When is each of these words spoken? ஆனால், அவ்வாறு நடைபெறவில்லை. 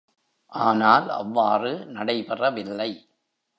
ஆனால், 0.51 1.09
அவ்வாறு 1.09 1.85
நடைபெறவில்லை. 1.87 2.91